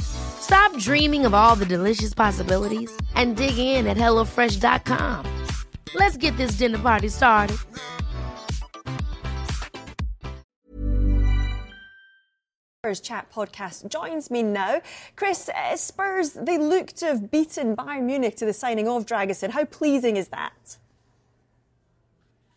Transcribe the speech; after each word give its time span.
Stop 0.00 0.76
dreaming 0.78 1.26
of 1.26 1.34
all 1.34 1.56
the 1.56 1.66
delicious 1.66 2.14
possibilities 2.14 2.90
and 3.14 3.36
dig 3.36 3.58
in 3.58 3.86
at 3.86 3.96
HelloFresh.com. 3.96 5.44
Let's 5.94 6.16
get 6.16 6.36
this 6.36 6.52
dinner 6.52 6.78
party 6.78 7.08
started. 7.08 7.58
Spurs 12.86 13.00
Chat 13.00 13.32
podcast 13.32 13.88
joins 13.90 14.30
me 14.30 14.44
now. 14.44 14.80
Chris, 15.16 15.48
uh, 15.48 15.76
Spurs, 15.76 16.34
they 16.34 16.56
look 16.56 16.92
to 16.92 17.06
have 17.06 17.32
beaten 17.32 17.74
Bayern 17.74 18.04
Munich 18.04 18.36
to 18.36 18.44
the 18.44 18.52
signing 18.52 18.86
of 18.86 19.06
Dragusin. 19.06 19.50
How 19.50 19.64
pleasing 19.64 20.16
is 20.16 20.28
that? 20.28 20.76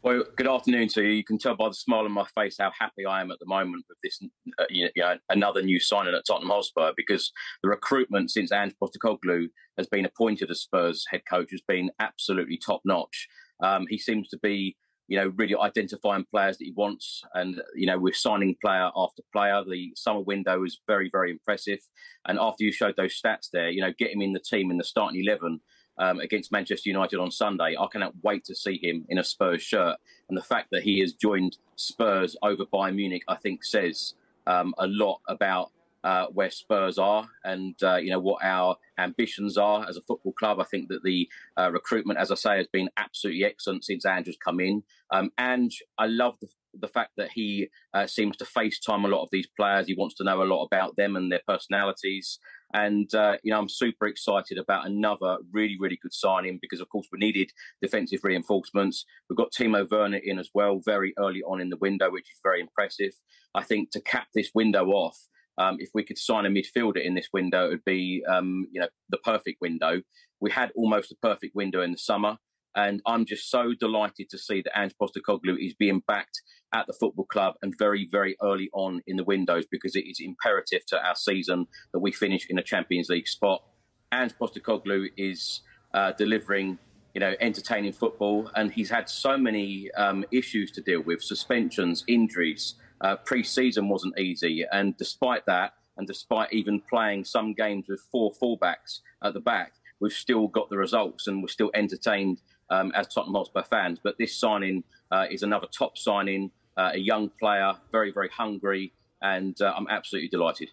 Well, 0.01 0.23
good 0.37 0.47
afternoon 0.47 0.87
to 0.89 1.03
you. 1.03 1.09
You 1.09 1.23
can 1.25 1.37
tell 1.37 1.57
by 1.57 1.67
the 1.67 1.73
smile 1.73 2.05
on 2.05 2.13
my 2.13 2.25
face 2.33 2.55
how 2.57 2.71
happy 2.79 3.05
I 3.05 3.19
am 3.19 3.31
at 3.31 3.39
the 3.39 3.45
moment 3.45 3.83
with 3.89 3.97
this, 4.01 4.17
uh, 4.57 4.63
you 4.69 4.89
know, 4.95 5.17
another 5.29 5.61
new 5.61 5.77
signing 5.77 6.15
at 6.15 6.23
Tottenham 6.25 6.51
Hotspur 6.51 6.93
because 6.95 7.33
the 7.61 7.67
recruitment 7.67 8.31
since 8.31 8.53
Ange 8.53 8.73
Postecoglou 8.81 9.49
has 9.77 9.87
been 9.87 10.05
appointed 10.05 10.49
as 10.51 10.61
Spurs 10.61 11.05
head 11.09 11.23
coach 11.29 11.51
has 11.51 11.61
been 11.67 11.91
absolutely 11.99 12.55
top 12.57 12.79
notch. 12.85 13.27
Um, 13.61 13.87
he 13.89 13.97
seems 13.97 14.29
to 14.29 14.39
be, 14.41 14.77
you 15.09 15.17
know, 15.17 15.33
really 15.35 15.55
identifying 15.57 16.25
players 16.31 16.57
that 16.59 16.63
he 16.65 16.73
wants, 16.77 17.21
and 17.33 17.61
you 17.75 17.85
know, 17.85 17.99
we're 17.99 18.13
signing 18.13 18.55
player 18.61 18.91
after 18.95 19.21
player. 19.33 19.65
The 19.69 19.91
summer 19.97 20.21
window 20.21 20.63
is 20.63 20.79
very, 20.87 21.09
very 21.11 21.29
impressive, 21.29 21.79
and 22.25 22.39
after 22.39 22.63
you 22.63 22.71
showed 22.71 22.95
those 22.95 23.19
stats 23.19 23.49
there, 23.51 23.69
you 23.69 23.81
know, 23.81 23.91
get 23.99 24.11
him 24.11 24.21
in 24.21 24.31
the 24.31 24.39
team 24.39 24.71
in 24.71 24.77
the 24.77 24.85
starting 24.85 25.21
eleven 25.21 25.59
um, 25.99 26.19
against 26.19 26.51
Manchester 26.51 26.89
United 26.89 27.19
on 27.19 27.31
Sunday. 27.31 27.75
I 27.79 27.87
cannot 27.91 28.13
wait 28.23 28.45
to 28.45 28.55
see 28.55 28.79
him 28.81 29.05
in 29.09 29.17
a 29.17 29.23
Spurs 29.23 29.61
shirt. 29.61 29.97
And 30.27 30.37
the 30.37 30.43
fact 30.43 30.69
that 30.71 30.83
he 30.83 30.99
has 31.01 31.13
joined 31.13 31.57
Spurs 31.75 32.35
over 32.41 32.65
Bayern 32.65 32.95
Munich, 32.95 33.23
I 33.27 33.35
think, 33.35 33.63
says 33.63 34.13
um, 34.47 34.73
a 34.77 34.87
lot 34.87 35.21
about 35.27 35.71
uh, 36.03 36.27
where 36.27 36.49
Spurs 36.49 36.97
are 36.97 37.27
and 37.43 37.75
uh, 37.83 37.97
you 37.97 38.09
know 38.09 38.19
what 38.19 38.43
our 38.43 38.77
ambitions 38.97 39.57
are 39.57 39.87
as 39.87 39.97
a 39.97 40.01
football 40.01 40.33
club. 40.33 40.59
I 40.59 40.63
think 40.63 40.87
that 40.89 41.03
the 41.03 41.27
uh, 41.57 41.71
recruitment, 41.71 42.19
as 42.19 42.31
I 42.31 42.35
say, 42.35 42.57
has 42.57 42.67
been 42.67 42.89
absolutely 42.97 43.43
excellent 43.43 43.83
since 43.83 44.05
Ange's 44.05 44.37
come 44.37 44.59
in. 44.59 44.83
Um, 45.11 45.31
and 45.37 45.71
I 45.97 46.05
love 46.05 46.35
the, 46.41 46.47
the 46.73 46.87
fact 46.87 47.11
that 47.17 47.31
he 47.33 47.69
uh, 47.93 48.07
seems 48.07 48.37
to 48.37 48.45
FaceTime 48.45 49.03
a 49.03 49.07
lot 49.07 49.23
of 49.23 49.29
these 49.31 49.47
players. 49.57 49.87
He 49.87 49.95
wants 49.95 50.15
to 50.15 50.23
know 50.23 50.41
a 50.41 50.45
lot 50.45 50.65
about 50.65 50.95
them 50.95 51.15
and 51.15 51.31
their 51.31 51.41
personalities. 51.47 52.39
And, 52.73 53.13
uh, 53.15 53.37
you 53.43 53.51
know, 53.51 53.59
I'm 53.59 53.69
super 53.69 54.05
excited 54.05 54.57
about 54.57 54.85
another 54.85 55.37
really, 55.51 55.77
really 55.79 55.97
good 56.01 56.13
signing 56.13 56.59
because, 56.61 56.81
of 56.81 56.89
course, 56.89 57.07
we 57.11 57.19
needed 57.19 57.51
defensive 57.81 58.19
reinforcements. 58.23 59.05
We've 59.29 59.37
got 59.37 59.51
Timo 59.51 59.89
Werner 59.89 60.19
in 60.23 60.37
as 60.37 60.49
well 60.53 60.79
very 60.85 61.13
early 61.17 61.41
on 61.43 61.61
in 61.61 61.69
the 61.69 61.77
window, 61.77 62.11
which 62.11 62.29
is 62.29 62.39
very 62.43 62.61
impressive. 62.61 63.11
I 63.55 63.63
think 63.63 63.91
to 63.91 64.01
cap 64.01 64.27
this 64.35 64.51
window 64.53 64.85
off, 64.89 65.17
um, 65.57 65.77
if 65.79 65.89
we 65.93 66.03
could 66.03 66.17
sign 66.17 66.45
a 66.45 66.49
midfielder 66.49 67.03
in 67.03 67.15
this 67.15 67.29
window, 67.33 67.65
it 67.65 67.69
would 67.69 67.85
be, 67.85 68.23
um, 68.29 68.67
you 68.71 68.79
know, 68.79 68.87
the 69.09 69.17
perfect 69.17 69.59
window. 69.61 70.01
We 70.39 70.51
had 70.51 70.71
almost 70.75 71.11
a 71.11 71.15
perfect 71.21 71.55
window 71.55 71.81
in 71.81 71.91
the 71.91 71.97
summer. 71.97 72.37
And 72.75 73.01
I'm 73.05 73.25
just 73.25 73.49
so 73.49 73.73
delighted 73.79 74.29
to 74.29 74.37
see 74.37 74.61
that 74.61 74.79
Ange 74.79 74.93
Postecoglou 75.01 75.57
is 75.59 75.73
being 75.73 76.01
backed 76.07 76.41
at 76.73 76.85
the 76.87 76.93
football 76.93 77.25
club 77.25 77.55
and 77.61 77.73
very, 77.77 78.07
very 78.11 78.37
early 78.43 78.69
on 78.73 79.01
in 79.07 79.17
the 79.17 79.23
windows 79.23 79.65
because 79.69 79.95
it 79.95 80.05
is 80.05 80.19
imperative 80.19 80.85
to 80.87 81.03
our 81.03 81.15
season 81.15 81.67
that 81.93 81.99
we 81.99 82.11
finish 82.11 82.45
in 82.49 82.59
a 82.59 82.63
Champions 82.63 83.09
League 83.09 83.27
spot. 83.27 83.63
Ange 84.11 84.33
Postecoglou 84.39 85.07
is 85.17 85.61
uh, 85.93 86.11
delivering, 86.13 86.77
you 87.13 87.19
know, 87.19 87.33
entertaining 87.39 87.93
football, 87.93 88.49
and 88.55 88.71
he's 88.71 88.89
had 88.89 89.09
so 89.09 89.37
many 89.37 89.89
um, 89.97 90.25
issues 90.31 90.71
to 90.71 90.81
deal 90.81 91.01
with: 91.01 91.21
suspensions, 91.21 92.03
injuries. 92.07 92.75
Uh, 93.01 93.15
pre-season 93.15 93.87
wasn't 93.87 94.17
easy, 94.19 94.65
and 94.71 94.97
despite 94.97 95.45
that, 95.45 95.73
and 95.97 96.05
despite 96.05 96.51
even 96.51 96.81
playing 96.89 97.23
some 97.23 97.53
games 97.53 97.85
with 97.87 98.01
four 98.11 98.31
fullbacks 98.41 98.99
at 99.23 99.33
the 99.33 99.39
back, 99.39 99.73
we've 99.99 100.11
still 100.11 100.47
got 100.47 100.69
the 100.69 100.77
results, 100.77 101.27
and 101.27 101.41
we're 101.41 101.47
still 101.47 101.71
entertained 101.73 102.41
um, 102.69 102.91
as 102.95 103.07
Tottenham 103.07 103.35
Hotspur 103.35 103.63
fans. 103.63 103.99
But 104.03 104.17
this 104.17 104.35
signing 104.35 104.83
uh, 105.11 105.25
is 105.29 105.43
another 105.43 105.67
top 105.67 105.97
signing, 105.97 106.51
uh, 106.77 106.91
a 106.93 106.99
young 106.99 107.29
player, 107.39 107.73
very, 107.91 108.11
very 108.11 108.29
hungry, 108.29 108.93
and 109.21 109.59
uh, 109.61 109.73
I'm 109.75 109.87
absolutely 109.89 110.29
delighted. 110.29 110.69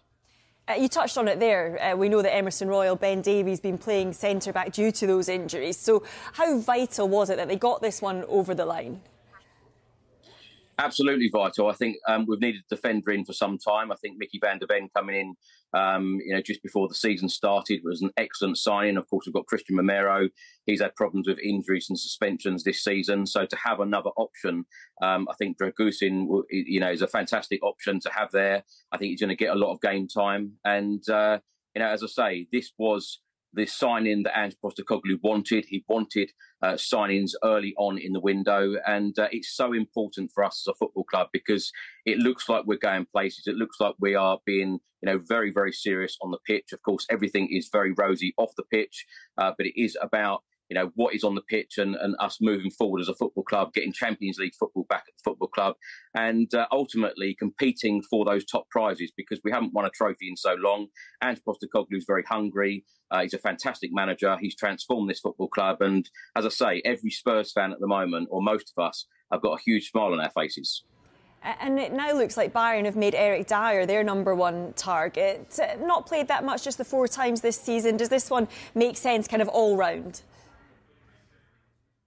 Uh, 0.69 0.73
you 0.73 0.89
touched 0.89 1.17
on 1.17 1.29
it 1.29 1.39
there. 1.39 1.81
Uh, 1.81 1.95
we 1.95 2.09
know 2.09 2.21
that 2.21 2.35
Emerson 2.35 2.67
Royal, 2.67 2.97
Ben 2.97 3.21
Davies, 3.21 3.61
been 3.61 3.77
playing 3.77 4.11
centre 4.11 4.51
back 4.51 4.73
due 4.73 4.91
to 4.91 5.07
those 5.07 5.29
injuries. 5.29 5.77
So, 5.77 6.03
how 6.33 6.59
vital 6.59 7.07
was 7.07 7.29
it 7.29 7.37
that 7.37 7.47
they 7.47 7.55
got 7.55 7.81
this 7.81 8.01
one 8.01 8.25
over 8.25 8.53
the 8.53 8.65
line? 8.65 9.01
Absolutely 10.79 11.29
vital. 11.33 11.69
I 11.69 11.73
think 11.73 11.97
um, 12.07 12.25
we've 12.27 12.39
needed 12.39 12.61
a 12.69 12.75
defender 12.75 13.11
in 13.11 13.25
for 13.25 13.33
some 13.33 13.57
time. 13.57 13.91
I 13.91 13.95
think 13.95 14.17
Micky 14.19 14.39
van 14.39 14.59
de 14.59 14.67
Ven 14.67 14.89
coming 14.95 15.15
in, 15.15 15.35
um, 15.79 16.19
you 16.23 16.35
know, 16.35 16.41
just 16.41 16.61
before 16.61 16.87
the 16.87 16.93
season 16.93 17.29
started 17.29 17.81
was 17.83 18.03
an 18.03 18.11
excellent 18.15 18.59
signing. 18.59 18.95
Of 18.95 19.09
course, 19.09 19.25
we've 19.25 19.33
got 19.33 19.47
Cristian 19.51 19.75
Romero. 19.75 20.29
He's 20.67 20.81
had 20.81 20.95
problems 20.95 21.27
with 21.27 21.39
injuries 21.39 21.87
and 21.89 21.99
suspensions 21.99 22.63
this 22.63 22.83
season. 22.83 23.25
So 23.25 23.47
to 23.47 23.55
have 23.55 23.79
another 23.79 24.11
option, 24.17 24.65
um, 25.01 25.27
I 25.31 25.33
think 25.39 25.57
Dragusin, 25.57 26.27
you 26.51 26.79
know, 26.79 26.91
is 26.91 27.01
a 27.01 27.07
fantastic 27.07 27.63
option 27.63 27.99
to 28.01 28.11
have 28.11 28.29
there. 28.31 28.63
I 28.91 28.97
think 28.97 29.09
he's 29.09 29.21
going 29.21 29.29
to 29.29 29.35
get 29.35 29.55
a 29.55 29.59
lot 29.59 29.73
of 29.73 29.81
game 29.81 30.07
time. 30.07 30.53
And, 30.63 31.01
uh, 31.09 31.39
you 31.73 31.81
know, 31.81 31.89
as 31.89 32.03
I 32.03 32.07
say, 32.07 32.47
this 32.51 32.71
was 32.77 33.19
the 33.53 33.65
signing 33.65 34.23
that 34.23 34.37
Ange 34.37 34.55
Postecoglou 34.63 35.19
wanted. 35.21 35.65
He 35.65 35.83
wanted 35.87 36.31
uh, 36.61 36.73
signings 36.73 37.31
early 37.43 37.73
on 37.77 37.97
in 37.97 38.13
the 38.13 38.19
window, 38.19 38.75
and 38.85 39.17
uh, 39.17 39.27
it's 39.31 39.55
so 39.55 39.73
important 39.73 40.31
for 40.33 40.43
us 40.43 40.63
as 40.65 40.71
a 40.71 40.75
football 40.75 41.03
club 41.05 41.27
because 41.33 41.71
it 42.05 42.17
looks 42.17 42.49
like 42.49 42.65
we're 42.65 42.77
going 42.77 43.05
places. 43.11 43.47
It 43.47 43.55
looks 43.55 43.79
like 43.79 43.95
we 43.99 44.15
are 44.15 44.39
being, 44.45 44.79
you 45.01 45.05
know, 45.05 45.19
very 45.27 45.51
very 45.51 45.71
serious 45.71 46.17
on 46.21 46.31
the 46.31 46.39
pitch. 46.45 46.73
Of 46.73 46.81
course, 46.83 47.05
everything 47.09 47.49
is 47.51 47.69
very 47.71 47.93
rosy 47.93 48.33
off 48.37 48.51
the 48.57 48.63
pitch, 48.63 49.05
uh, 49.37 49.51
but 49.57 49.67
it 49.67 49.79
is 49.81 49.97
about 50.01 50.43
you 50.69 50.75
know 50.75 50.91
what 50.95 51.13
is 51.13 51.23
on 51.23 51.35
the 51.35 51.41
pitch 51.41 51.77
and, 51.77 51.95
and 51.95 52.15
us 52.19 52.37
moving 52.41 52.71
forward 52.71 53.01
as 53.01 53.09
a 53.09 53.15
football 53.15 53.43
club, 53.43 53.73
getting 53.73 53.93
Champions 53.93 54.37
League 54.37 54.55
football 54.59 54.85
back 54.89 55.03
at 55.07 55.13
the 55.17 55.23
football 55.23 55.47
club, 55.47 55.75
and 56.15 56.53
uh, 56.53 56.67
ultimately 56.71 57.35
competing 57.37 58.01
for 58.01 58.25
those 58.25 58.45
top 58.45 58.69
prizes 58.69 59.11
because 59.15 59.39
we 59.43 59.51
haven't 59.51 59.73
won 59.73 59.85
a 59.85 59.89
trophy 59.89 60.29
in 60.29 60.37
so 60.37 60.55
long. 60.55 60.87
Ange 61.23 61.39
Postecoglou 61.47 61.97
is 61.97 62.05
very 62.07 62.23
hungry. 62.23 62.85
Uh, 63.09 63.21
he's 63.21 63.33
a 63.33 63.39
fantastic 63.39 63.91
manager. 63.93 64.37
He's 64.39 64.55
transformed 64.55 65.09
this 65.09 65.19
football 65.19 65.47
club, 65.47 65.81
and 65.81 66.09
as 66.35 66.45
I 66.45 66.49
say, 66.49 66.81
every 66.83 67.11
Spurs 67.11 67.51
fan 67.51 67.71
at 67.71 67.79
the 67.79 67.87
moment, 67.87 68.27
or 68.31 68.41
most 68.41 68.73
of 68.75 68.83
us, 68.83 69.05
have 69.31 69.41
got 69.41 69.59
a 69.59 69.61
huge 69.61 69.89
smile 69.91 70.13
on 70.13 70.19
our 70.19 70.31
faces. 70.31 70.83
And 71.43 71.79
it 71.79 71.93
now 71.93 72.11
looks 72.13 72.35
like 72.35 72.51
Bayern 72.51 72.85
have 72.85 72.95
made 72.95 73.15
Eric 73.15 73.47
Dier 73.47 73.85
their 73.85 74.03
number 74.03 74.35
one 74.35 74.73
target. 74.73 75.59
Not 75.79 76.05
played 76.05 76.27
that 76.27 76.43
much, 76.43 76.63
just 76.63 76.77
the 76.77 76.83
four 76.83 77.07
times 77.07 77.41
this 77.41 77.59
season. 77.59 77.95
Does 77.95 78.09
this 78.09 78.29
one 78.29 78.47
make 78.75 78.97
sense, 78.97 79.27
kind 79.27 79.41
of 79.41 79.47
all 79.47 79.77
round? 79.77 80.21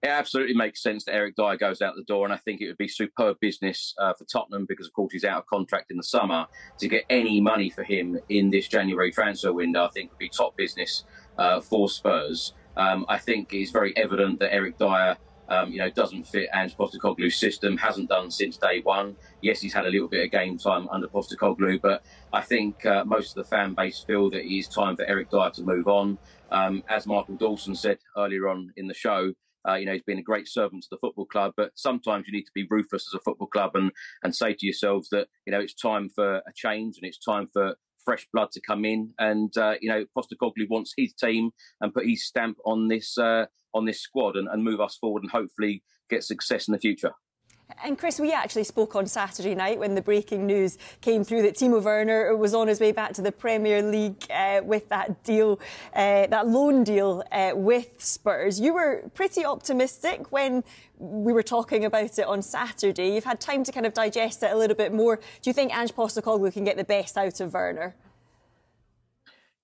It 0.03 0.07
absolutely 0.07 0.55
makes 0.55 0.81
sense 0.81 1.05
that 1.05 1.13
Eric 1.13 1.35
Dier 1.35 1.57
goes 1.57 1.81
out 1.81 1.95
the 1.95 2.03
door, 2.03 2.25
and 2.25 2.33
I 2.33 2.37
think 2.37 2.59
it 2.59 2.67
would 2.67 2.77
be 2.77 2.87
superb 2.87 3.39
business 3.39 3.93
uh, 3.99 4.13
for 4.13 4.25
Tottenham 4.25 4.65
because, 4.67 4.87
of 4.87 4.93
course, 4.93 5.13
he's 5.13 5.23
out 5.23 5.37
of 5.37 5.45
contract 5.45 5.91
in 5.91 5.97
the 5.97 6.03
summer. 6.03 6.47
To 6.79 6.87
get 6.87 7.05
any 7.09 7.39
money 7.39 7.69
for 7.69 7.83
him 7.83 8.17
in 8.29 8.49
this 8.49 8.67
January 8.67 9.11
transfer 9.11 9.53
window, 9.53 9.85
I 9.85 9.89
think 9.89 10.09
would 10.09 10.17
be 10.17 10.29
top 10.29 10.57
business 10.57 11.03
uh, 11.37 11.61
for 11.61 11.87
Spurs. 11.87 12.53
Um, 12.75 13.05
I 13.09 13.19
think 13.19 13.53
it's 13.53 13.69
very 13.69 13.95
evident 13.95 14.39
that 14.39 14.51
Eric 14.53 14.79
Dier. 14.79 15.17
um, 15.51 15.69
you 15.69 15.79
know, 15.79 15.89
doesn't 15.89 16.25
fit 16.25 16.49
Ange 16.53 16.77
Postecoglou's 16.77 17.35
system, 17.35 17.75
hasn't 17.75 18.07
done 18.07 18.31
since 18.31 18.55
day 18.55 18.79
one. 18.83 19.17
Yes, 19.41 19.59
he's 19.59 19.73
had 19.73 19.85
a 19.85 19.89
little 19.89 20.07
bit 20.07 20.23
of 20.23 20.31
game 20.31 20.57
time 20.57 20.87
under 20.89 21.07
Postecoglou, 21.07 21.81
but 21.81 22.05
I 22.31 22.41
think 22.41 22.85
uh, 22.85 23.03
most 23.03 23.35
of 23.35 23.43
the 23.43 23.49
fan 23.49 23.73
base 23.73 23.99
feel 23.99 24.29
that 24.29 24.45
it 24.45 24.57
is 24.57 24.69
time 24.69 24.95
for 24.95 25.03
Eric 25.05 25.29
Dier 25.29 25.49
to 25.51 25.63
move 25.63 25.89
on. 25.89 26.17
Um, 26.51 26.83
as 26.87 27.05
Michael 27.05 27.35
Dawson 27.35 27.75
said 27.75 27.97
earlier 28.15 28.47
on 28.47 28.71
in 28.77 28.87
the 28.87 28.93
show, 28.93 29.33
uh, 29.67 29.75
you 29.75 29.85
know, 29.85 29.93
he's 29.93 30.01
been 30.03 30.19
a 30.19 30.23
great 30.23 30.47
servant 30.47 30.83
to 30.83 30.89
the 30.91 30.97
football 30.97 31.25
club, 31.25 31.53
but 31.57 31.71
sometimes 31.75 32.25
you 32.27 32.33
need 32.33 32.45
to 32.45 32.51
be 32.53 32.67
ruthless 32.69 33.07
as 33.07 33.13
a 33.13 33.23
football 33.23 33.47
club 33.47 33.71
and, 33.75 33.91
and 34.23 34.35
say 34.35 34.53
to 34.53 34.65
yourselves 34.65 35.09
that, 35.09 35.27
you 35.45 35.51
know, 35.51 35.59
it's 35.59 35.73
time 35.73 36.09
for 36.09 36.37
a 36.37 36.53
change 36.55 36.97
and 36.97 37.07
it's 37.07 37.19
time 37.19 37.47
for 37.53 37.75
fresh 38.03 38.27
blood 38.33 38.51
to 38.51 38.61
come 38.61 38.85
in. 38.85 39.13
And, 39.19 39.55
uh, 39.57 39.75
you 39.81 39.89
know, 39.89 40.05
Postecoglou 40.17 40.69
wants 40.69 40.93
his 40.97 41.13
team 41.13 41.51
and 41.79 41.93
put 41.93 42.07
his 42.07 42.25
stamp 42.25 42.57
on 42.65 42.87
this, 42.87 43.17
uh, 43.17 43.45
on 43.73 43.85
this 43.85 44.01
squad 44.01 44.35
and, 44.35 44.47
and 44.47 44.63
move 44.63 44.81
us 44.81 44.97
forward 44.97 45.23
and 45.23 45.31
hopefully 45.31 45.83
get 46.09 46.23
success 46.23 46.67
in 46.67 46.71
the 46.73 46.79
future. 46.79 47.11
And 47.83 47.97
Chris, 47.97 48.19
we 48.19 48.31
actually 48.31 48.63
spoke 48.63 48.95
on 48.95 49.07
Saturday 49.07 49.55
night 49.55 49.79
when 49.79 49.95
the 49.95 50.01
breaking 50.01 50.45
news 50.45 50.77
came 51.01 51.23
through 51.23 51.43
that 51.43 51.55
Timo 51.55 51.81
Werner 51.81 52.35
was 52.35 52.53
on 52.53 52.67
his 52.67 52.79
way 52.79 52.91
back 52.91 53.13
to 53.13 53.21
the 53.21 53.31
Premier 53.31 53.81
League 53.81 54.25
uh, 54.31 54.61
with 54.63 54.89
that 54.89 55.23
deal, 55.23 55.59
uh, 55.93 56.27
that 56.27 56.47
loan 56.47 56.83
deal 56.83 57.23
uh, 57.31 57.51
with 57.55 57.89
Spurs. 57.97 58.59
You 58.59 58.73
were 58.73 59.09
pretty 59.13 59.45
optimistic 59.45 60.31
when 60.31 60.63
we 60.97 61.33
were 61.33 61.43
talking 61.43 61.85
about 61.85 62.19
it 62.19 62.25
on 62.25 62.41
Saturday. 62.41 63.13
You've 63.13 63.23
had 63.23 63.39
time 63.39 63.63
to 63.63 63.71
kind 63.71 63.85
of 63.85 63.93
digest 63.93 64.43
it 64.43 64.51
a 64.51 64.55
little 64.55 64.75
bit 64.75 64.93
more. 64.93 65.17
Do 65.17 65.49
you 65.49 65.53
think 65.53 65.75
Ange 65.75 65.93
Postecoglou 65.93 66.53
can 66.53 66.63
get 66.63 66.77
the 66.77 66.83
best 66.83 67.17
out 67.17 67.39
of 67.39 67.53
Werner? 67.53 67.95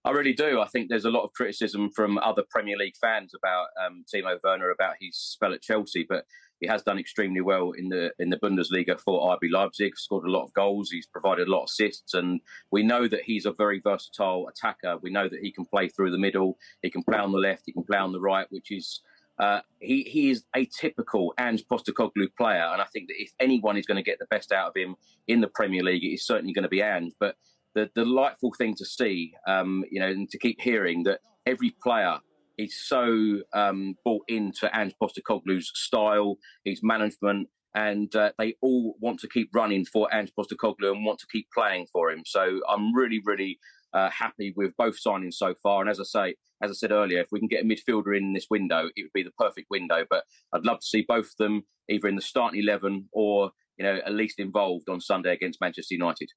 I 0.08 0.12
really 0.12 0.32
do. 0.32 0.62
I 0.62 0.68
think 0.68 0.88
there's 0.88 1.04
a 1.04 1.12
lot 1.12 1.26
of 1.26 1.34
criticism 1.34 1.90
from 1.90 2.18
other 2.20 2.44
Premier 2.50 2.78
League 2.78 2.96
fans 2.96 3.34
about 3.36 3.68
um, 3.86 4.06
Timo 4.08 4.38
Werner 4.42 4.70
about 4.70 4.94
his 5.02 5.18
spell 5.18 5.54
at 5.54 5.62
Chelsea, 5.62 6.06
but 6.08 6.24
he 6.62 6.68
has 6.68 6.82
done 6.82 6.98
extremely 6.98 7.42
well 7.42 7.74
in 7.74 7.90
the 7.90 8.14
in 8.18 8.30
the 8.30 8.38
Bundesliga 8.38 8.98
for 9.02 9.38
RB 9.38 9.52
Leipzig. 9.52 9.98
Scored 9.98 10.26
a 10.26 10.32
lot 10.32 10.46
of 10.46 10.54
goals. 10.54 10.92
He's 10.92 11.08
provided 11.08 11.50
a 11.50 11.52
lot 11.52 11.64
of 11.64 11.70
assists, 11.70 12.14
and 12.14 12.40
we 12.72 12.84
know 12.84 13.10
that 13.10 13.24
he's 13.26 13.46
a 13.46 13.52
very 13.52 13.82
versatile 13.84 14.48
attacker. 14.48 14.98
We 15.02 15.10
know 15.10 15.28
that 15.28 15.42
he 15.42 15.52
can 15.52 15.66
play 15.66 15.90
through 15.90 16.12
the 16.12 16.18
middle. 16.18 16.58
He 16.82 16.90
can 16.90 17.04
play 17.04 17.18
on 17.18 17.34
the 17.34 17.38
left. 17.38 17.64
He 17.66 17.74
can 17.74 17.84
play 17.84 17.98
on 17.98 18.14
the 18.14 18.22
right, 18.22 18.48
which 18.50 18.72
is. 18.72 19.02
Uh, 19.40 19.60
he 19.80 20.04
he 20.04 20.32
is 20.32 20.46
a 20.56 20.66
typical 20.66 21.34
Ange 21.38 21.66
Postecoglou 21.70 22.30
player, 22.38 22.70
and 22.72 22.82
I 22.82 22.86
think 22.86 23.10
that 23.10 23.22
if 23.22 23.34
anyone 23.42 23.76
is 23.78 23.86
going 23.86 23.98
to 23.98 24.10
get 24.10 24.20
the 24.20 24.26
best 24.32 24.54
out 24.54 24.70
of 24.70 24.74
him 24.76 24.96
in 25.28 25.42
the 25.42 25.48
Premier 25.48 25.84
League, 25.84 26.04
it 26.04 26.14
is 26.14 26.26
certainly 26.26 26.54
going 26.54 26.64
to 26.64 26.70
be 26.70 26.82
Ange. 26.82 27.14
But 27.20 27.36
the 27.78 27.90
delightful 27.94 28.52
thing 28.58 28.74
to 28.76 28.86
see, 28.86 29.34
um, 29.48 29.84
you 29.92 30.00
know, 30.00 30.08
and 30.08 30.30
to 30.32 30.40
keep 30.40 30.60
hearing 30.60 31.04
that 31.04 31.20
every 31.46 31.76
player 31.84 32.18
is 32.58 32.76
so 32.76 33.42
um, 33.54 33.96
bought 34.04 34.24
into 34.28 34.68
Ange 34.76 34.96
Postecoglou's 35.02 35.72
style, 35.76 36.38
his 36.66 36.80
management, 36.82 37.50
and 37.76 38.14
uh, 38.16 38.32
they 38.40 38.56
all 38.62 38.96
want 39.00 39.20
to 39.20 39.30
keep 39.30 39.50
running 39.54 39.86
for 39.86 40.14
Ange 40.14 40.32
Postecoglou 40.38 40.92
and 40.92 41.06
want 41.06 41.20
to 41.20 41.28
keep 41.32 41.48
playing 41.54 41.86
for 41.94 42.10
him. 42.10 42.24
So 42.26 42.62
I'm 42.68 42.96
really, 42.96 43.22
really 43.24 43.60
uh, 43.94 44.10
happy 44.10 44.54
with 44.56 44.76
both 44.76 44.98
signings 45.00 45.36
so 45.36 45.54
far. 45.62 45.82
And 45.82 45.90
as 45.90 46.00
I 46.00 46.04
say, 46.04 46.36
as 46.64 46.72
I 46.72 46.74
said 46.74 46.92
earlier, 46.92 47.20
if 47.20 47.28
we 47.32 47.40
can 47.40 47.48
get 47.48 47.64
a 47.64 47.68
midfielder 47.68 48.18
in 48.18 48.34
this 48.34 48.48
window, 48.50 48.90
it 48.96 49.04
would 49.04 49.14
be 49.14 49.22
the 49.22 49.32
perfect 49.38 49.68
window. 49.70 50.04
But 50.10 50.24
I'd 50.52 50.66
love 50.66 50.80
to 50.80 50.86
see 50.86 51.06
both 51.08 51.28
of 51.28 51.38
them 51.38 51.64
either 51.88 52.08
in 52.08 52.16
the 52.16 52.22
starting 52.24 52.60
eleven 52.60 53.08
or 53.12 53.52
you 53.78 53.86
know 53.86 54.00
at 54.04 54.14
least 54.14 54.40
involved 54.40 54.90
on 54.90 55.00
Sunday 55.00 55.34
against 55.34 55.62
Manchester 55.62 55.94
United 55.94 56.32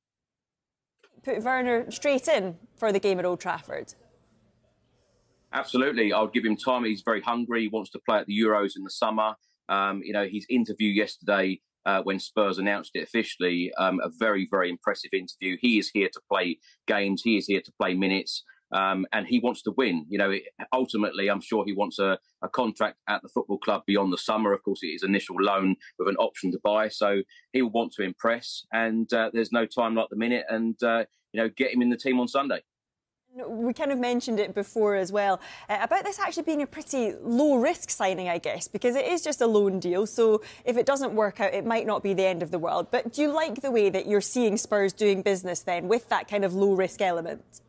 put 1.22 1.43
Werner 1.43 1.90
straight 1.90 2.28
in 2.28 2.56
for 2.76 2.93
the 2.93 3.00
game 3.00 3.19
at 3.19 3.25
Old 3.25 3.40
Trafford? 3.40 3.94
Absolutely. 5.52 6.12
I'll 6.12 6.28
give 6.28 6.44
him 6.44 6.56
time. 6.56 6.84
He's 6.84 7.02
very 7.02 7.20
hungry. 7.20 7.62
He 7.62 7.69
wants 7.69 7.90
to 7.90 8.00
play 8.08 8.19
at 8.19 8.26
the 8.26 8.38
Euros 8.38 8.76
in 8.76 8.84
the 8.84 8.90
summer. 8.90 9.34
Um, 9.69 10.00
you 10.05 10.12
know, 10.12 10.26
his 10.26 10.46
interview 10.49 10.88
yesterday 10.88 11.61
uh, 11.87 12.02
when 12.02 12.19
Spurs 12.19 12.58
announced 12.58 12.93
it 12.94 13.02
officially, 13.02 13.72
um, 13.78 14.00
a 14.02 14.11
very, 14.19 14.46
very 14.50 14.70
impressive 14.70 15.11
interview. 15.12 15.56
He 15.61 15.78
is 15.78 15.90
here 15.93 16.08
to 16.12 16.20
play 16.31 16.58
games. 16.87 17.22
He 17.22 17.37
is 17.37 17.46
here 17.46 17.62
to 17.64 17.72
play 17.81 17.94
minutes. 17.94 18.44
Um, 18.72 19.06
and 19.12 19.26
he 19.26 19.40
wants 19.40 19.62
to 19.62 19.72
win. 19.72 20.06
You 20.08 20.19
know, 20.19 20.32
ultimately, 20.72 21.28
I'm 21.28 21.40
sure 21.40 21.64
he 21.64 21.72
wants 21.72 21.99
a, 21.99 22.19
a, 22.43 22.49
contract 22.49 22.99
at 23.08 23.22
the 23.22 23.28
football 23.28 23.58
club 23.58 23.82
beyond 23.87 24.12
the 24.12 24.19
summer. 24.19 24.52
Of 24.52 24.62
course, 24.62 24.82
it 24.82 24.88
is 24.88 25.02
initial 25.02 25.37
loan 25.40 25.76
with 25.99 26.08
an 26.08 26.17
option 26.17 26.52
to 26.52 26.61
buy, 26.62 26.88
so 26.88 27.22
he 27.52 27.62
will 27.62 27.70
want 27.70 27.93
to 27.94 28.02
impress. 28.02 28.64
And 28.72 29.12
uh, 29.12 29.31
there's 29.32 29.52
no 29.52 29.67
time 29.67 29.94
like 29.94 30.08
the 30.11 30.17
minute, 30.17 30.44
and 30.49 30.81
uh, 30.82 31.05
you 31.32 31.43
know, 31.43 31.49
get 31.49 31.72
him 31.72 31.82
in 31.82 31.90
the 31.90 31.96
team 31.96 32.20
on 32.20 32.28
Sunday. 32.28 32.62
We 33.46 33.72
kind 33.72 33.93
of 33.93 33.99
mentioned 33.99 34.40
it 34.40 34.56
before 34.56 34.96
as 34.96 35.12
well 35.12 35.40
uh, 35.69 35.78
about 35.82 36.02
this 36.02 36.19
actually 36.19 36.43
being 36.43 36.62
a 36.62 36.67
pretty 36.67 37.12
low 37.22 37.58
risk 37.58 37.88
signing, 37.88 38.28
I 38.28 38.38
guess, 38.38 38.67
because 38.67 38.96
it 38.96 39.06
is 39.06 39.22
just 39.22 39.40
a 39.40 39.46
loan 39.46 39.78
deal. 39.78 40.05
So 40.08 40.43
if 40.64 40.76
it 40.76 40.84
doesn't 40.84 41.14
work 41.14 41.38
out, 41.38 41.55
it 41.55 41.64
might 41.64 41.87
not 41.87 42.02
be 42.02 42.12
the 42.12 42.26
end 42.26 42.43
of 42.43 42.50
the 42.50 42.58
world. 42.58 42.88
But 42.90 43.12
do 43.12 43.22
you 43.22 43.32
like 43.32 43.62
the 43.62 43.70
way 43.70 43.88
that 43.88 44.08
you're 44.08 44.20
seeing 44.20 44.56
Spurs 44.56 44.93
doing 44.93 45.22
business 45.22 45.61
then 45.61 45.87
with 45.87 46.08
that 46.08 46.26
kind 46.26 46.44
of 46.44 46.55
low 46.55 46.75
risk 46.75 47.00
element? 47.00 47.61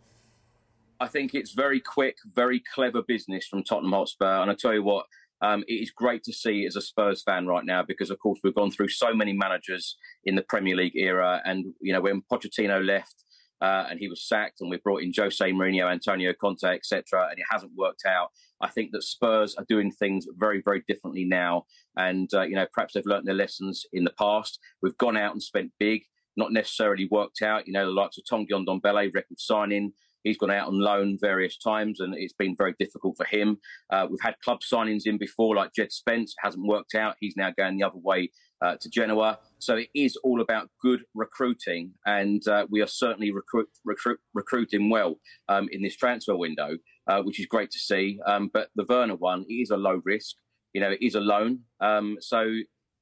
I 1.02 1.08
think 1.08 1.34
it's 1.34 1.54
very 1.54 1.80
quick, 1.80 2.18
very 2.32 2.62
clever 2.76 3.02
business 3.02 3.48
from 3.48 3.64
Tottenham 3.64 3.94
Hotspur. 3.94 4.44
And 4.44 4.52
I 4.52 4.54
tell 4.54 4.72
you 4.72 4.84
what, 4.84 5.08
um, 5.42 5.64
it 5.68 5.74
is 5.74 5.90
great 5.90 6.24
to 6.26 6.32
see 6.32 6.68
as 6.68 6.76
a 6.76 6.82
Spurs 6.82 7.24
fan 7.24 7.48
right 7.48 7.66
now 7.66 7.82
because, 7.82 8.12
of 8.12 8.20
course, 8.20 8.40
we've 8.44 8.54
gone 8.54 8.70
through 8.70 8.90
so 8.90 9.12
many 9.12 9.34
managers 9.34 9.98
in 10.26 10.36
the 10.36 10.44
Premier 10.44 10.76
League 10.76 10.96
era. 10.96 11.42
And, 11.44 11.74
you 11.82 11.92
know, 11.92 12.02
when 12.02 12.22
Pochettino 12.32 12.86
left 12.86 13.16
uh, 13.62 13.88
and 13.90 14.00
he 14.00 14.10
was 14.10 14.28
sacked 14.28 14.62
and 14.62 14.70
we 14.70 14.78
brought 14.78 15.02
in 15.02 15.12
Jose 15.18 15.52
Mourinho, 15.52 15.92
Antonio 15.92 16.34
Conte, 16.40 16.66
etc., 16.66 17.30
and 17.32 17.40
it 17.40 17.46
hasn't 17.50 17.72
worked 17.76 18.06
out, 18.06 18.30
I 18.62 18.70
think 18.70 18.92
that 18.92 19.02
Spurs 19.02 19.56
are 19.56 19.66
doing 19.68 19.92
things 19.92 20.28
very, 20.38 20.62
very 20.64 20.84
differently 20.88 21.26
now. 21.26 21.66
And, 21.98 22.32
uh, 22.32 22.44
you 22.44 22.54
know, 22.54 22.68
perhaps 22.72 22.94
they've 22.94 23.04
learnt 23.08 23.26
their 23.26 23.34
lessons 23.34 23.88
in 23.92 24.04
the 24.04 24.14
past. 24.20 24.60
We've 24.84 24.98
gone 25.00 25.18
out 25.18 25.34
and 25.34 25.42
spent 25.42 25.72
big, 25.80 26.04
not 26.38 26.54
necessarily 26.54 27.08
worked 27.10 27.42
out. 27.42 27.66
You 27.66 27.74
know, 27.74 27.88
the 27.88 27.92
likes 27.92 28.20
of 28.20 28.24
Tanguy 28.32 28.52
Ndombele, 28.52 29.16
record 29.16 29.40
signing. 29.40 29.94
He's 30.24 30.38
gone 30.38 30.52
out 30.52 30.68
on 30.68 30.80
loan 30.80 31.18
various 31.20 31.58
times, 31.58 32.00
and 32.00 32.14
it's 32.16 32.34
been 32.34 32.56
very 32.56 32.76
difficult 32.80 33.18
for 33.18 33.26
him. 33.26 33.58
Uh, 33.90 34.08
we've 34.10 34.22
had 34.22 34.36
club 34.44 34.60
signings 34.62 35.04
in 35.06 35.18
before, 35.18 35.56
like 35.56 35.74
Jed 35.74 35.92
Spence, 35.92 36.36
hasn't 36.40 36.68
worked 36.68 36.96
out. 36.96 37.16
He's 37.20 37.36
now 37.36 37.52
going 37.58 37.78
the 37.78 37.84
other 37.84 37.98
way 37.98 38.32
uh, 38.62 38.76
to 38.80 38.90
Genoa. 38.90 39.40
So 39.60 39.76
it 39.76 39.90
is 39.96 40.16
all 40.18 40.42
about 40.42 40.70
good 40.82 41.04
recruiting, 41.14 41.94
and 42.06 42.46
uh, 42.48 42.68
we 42.70 42.82
are 42.82 42.88
certainly 42.88 43.32
recruit, 43.32 43.70
recruit, 43.84 44.20
recruiting 44.34 44.90
well 44.90 45.16
um, 45.50 45.68
in 45.72 45.82
this 45.82 45.96
transfer 45.96 46.36
window, 46.36 46.78
uh, 47.08 47.22
which 47.22 47.40
is 47.40 47.46
great 47.48 47.72
to 47.72 47.80
see. 47.80 48.20
Um, 48.26 48.50
but 48.54 48.70
the 48.76 48.86
Werner 48.88 49.16
one 49.16 49.46
is 49.50 49.70
a 49.70 49.78
low 49.78 50.02
risk. 50.06 50.36
You 50.74 50.82
know, 50.82 50.92
it 50.92 51.02
is 51.02 51.16
a 51.16 51.20
loan. 51.20 51.62
Um, 51.82 52.18
so 52.22 52.48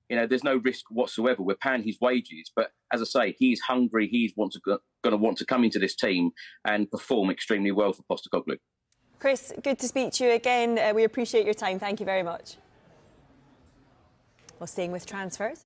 you 0.09 0.15
know, 0.15 0.25
there's 0.25 0.43
no 0.43 0.57
risk 0.57 0.85
whatsoever. 0.89 1.43
We're 1.43 1.55
paying 1.55 1.83
his 1.83 1.97
wages, 2.01 2.51
but 2.55 2.71
as 2.91 3.01
I 3.01 3.05
say, 3.05 3.35
he's 3.37 3.61
hungry. 3.61 4.07
He's 4.07 4.33
to 4.33 4.79
going 5.03 5.11
to 5.11 5.17
want 5.17 5.37
to 5.37 5.45
come 5.45 5.63
into 5.63 5.79
this 5.79 5.95
team 5.95 6.31
and 6.65 6.89
perform 6.89 7.29
extremely 7.29 7.71
well 7.71 7.93
for 7.93 8.03
Postecoglou. 8.03 8.57
Chris, 9.19 9.53
good 9.61 9.77
to 9.79 9.87
speak 9.87 10.13
to 10.13 10.25
you 10.25 10.31
again. 10.31 10.79
Uh, 10.79 10.93
we 10.93 11.03
appreciate 11.03 11.45
your 11.45 11.53
time. 11.53 11.77
Thank 11.77 11.99
you 11.99 12.05
very 12.05 12.23
much. 12.23 12.57
Well, 14.59 14.67
staying 14.67 14.91
with 14.91 15.05
transfers. 15.05 15.65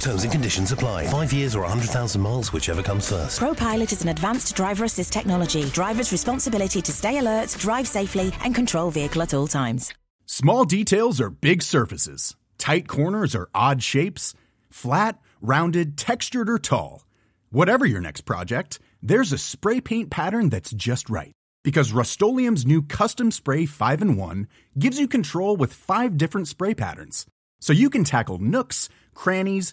Terms 0.00 0.22
and 0.22 0.32
conditions 0.32 0.72
apply. 0.72 1.06
Five 1.08 1.32
years 1.32 1.54
or 1.54 1.62
100,000 1.62 2.20
miles, 2.20 2.52
whichever 2.52 2.82
comes 2.82 3.10
first. 3.10 3.40
ProPilot 3.40 3.92
is 3.92 4.02
an 4.02 4.08
advanced 4.08 4.54
driver 4.54 4.84
assist 4.84 5.12
technology. 5.12 5.64
Driver's 5.70 6.12
responsibility 6.12 6.80
to 6.80 6.92
stay 6.92 7.18
alert, 7.18 7.54
drive 7.58 7.88
safely, 7.88 8.32
and 8.44 8.54
control 8.54 8.90
vehicle 8.90 9.22
at 9.22 9.34
all 9.34 9.46
times. 9.46 9.92
Small 10.26 10.64
details 10.64 11.20
are 11.20 11.30
big 11.30 11.62
surfaces. 11.62 12.36
Tight 12.58 12.86
corners 12.86 13.34
are 13.34 13.48
odd 13.54 13.82
shapes. 13.82 14.34
Flat, 14.70 15.18
rounded, 15.40 15.96
textured, 15.96 16.50
or 16.50 16.58
tall. 16.58 17.04
Whatever 17.50 17.86
your 17.86 18.00
next 18.00 18.22
project, 18.22 18.78
there's 19.02 19.32
a 19.32 19.38
spray 19.38 19.80
paint 19.80 20.10
pattern 20.10 20.48
that's 20.50 20.70
just 20.72 21.08
right. 21.08 21.32
Because 21.64 21.92
Rust-Oleum 21.92 22.56
Custom 22.88 23.30
Spray 23.30 23.66
5 23.66 24.02
in 24.02 24.16
1 24.16 24.48
gives 24.78 24.98
you 24.98 25.08
control 25.08 25.56
with 25.56 25.72
five 25.72 26.16
different 26.16 26.46
spray 26.46 26.74
patterns. 26.74 27.26
So 27.60 27.72
you 27.72 27.90
can 27.90 28.04
tackle 28.04 28.38
nooks, 28.38 28.88
crannies, 29.14 29.72